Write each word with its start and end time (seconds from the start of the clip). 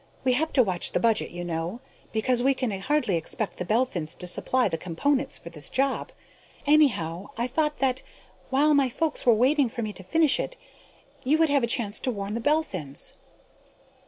We 0.23 0.33
have 0.33 0.51
to 0.53 0.63
watch 0.63 0.93
the 0.93 0.99
budget, 0.99 1.29
you 1.29 1.45
know, 1.45 1.79
because 2.11 2.41
we 2.41 2.55
can 2.55 2.71
hardly 2.71 3.17
expect 3.17 3.57
the 3.57 3.65
Belphins 3.65 4.15
to 4.17 4.25
supply 4.25 4.67
the 4.67 4.75
components 4.75 5.37
for 5.37 5.51
this 5.51 5.69
job. 5.69 6.11
Anyhow, 6.65 7.27
I 7.37 7.45
thought 7.45 7.77
that, 7.77 8.01
while 8.49 8.73
my 8.73 8.89
folks 8.89 9.27
were 9.27 9.35
waiting 9.35 9.69
for 9.69 9.83
me 9.83 9.93
to 9.93 10.01
finish 10.03 10.39
it, 10.39 10.57
you 11.23 11.37
would 11.37 11.49
have 11.49 11.61
a 11.61 11.67
chance 11.67 11.99
to 11.99 12.09
warn 12.11 12.33
the 12.33 12.41
Belphins." 12.41 13.13